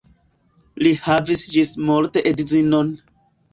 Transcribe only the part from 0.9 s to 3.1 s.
havis ĝismorte edzinon.